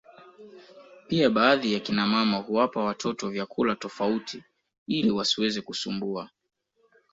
[1.07, 4.43] pia baadhi ya kina mama huwapa watoto vyakula tofauti
[4.87, 6.29] ili wasiweze kusumbua